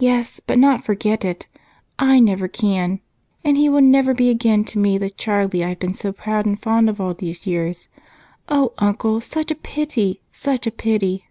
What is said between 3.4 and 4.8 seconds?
and he will never be again to